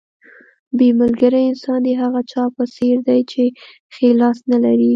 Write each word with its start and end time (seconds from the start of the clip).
بې 0.77 0.89
ملګري 1.01 1.41
انسان 1.51 1.79
د 1.83 1.89
هغه 2.01 2.21
چا 2.31 2.43
په 2.55 2.63
څېر 2.75 2.97
دی 3.07 3.21
چې 3.31 3.43
ښی 3.93 4.07
لاس 4.19 4.37
نه 4.51 4.57
لري. 4.65 4.89